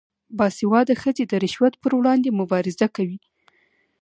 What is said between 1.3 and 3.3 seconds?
رشوت پر وړاندې مبارزه کوي.